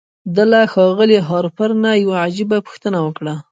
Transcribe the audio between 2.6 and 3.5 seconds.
پوښتنه وکړه.